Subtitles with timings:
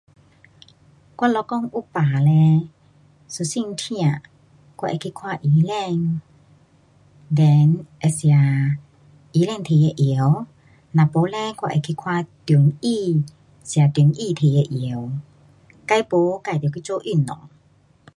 [1.17, 2.31] 我若讲有病嘞，
[3.31, 3.99] 一身痛
[4.75, 6.19] 我会去看医生。
[7.31, 8.27] then 会吃
[9.31, 10.47] 医生提的药，
[10.91, 13.23] 若没能我会去看中医。
[13.63, 15.11] 吃中医提的药。
[15.87, 17.37] 再没，咱得去做运动。